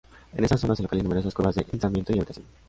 En 0.33 0.43
esta 0.43 0.57
zona 0.57 0.75
se 0.75 0.81
localizan 0.81 1.03
numerosas 1.09 1.35
cuevas 1.35 1.53
de 1.53 1.61
enterramiento 1.61 2.11
y 2.11 2.17
habitación. 2.17 2.47